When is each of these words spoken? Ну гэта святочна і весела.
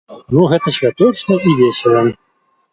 Ну 0.37 0.45
гэта 0.53 0.73
святочна 0.77 1.39
і 1.53 1.55
весела. 1.63 2.05